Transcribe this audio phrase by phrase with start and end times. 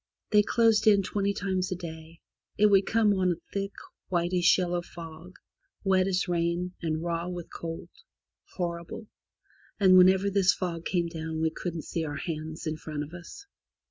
[0.31, 2.21] They closed in twenty times a day.
[2.57, 3.73] It would come on a thick
[4.09, 5.35] whitish yellow fog,
[5.83, 7.89] wet as rain, and raw with cold—
[8.57, 9.05] horrible!—
[9.79, 13.45] and whenever this fog came down we couldn't see our hands in front of us.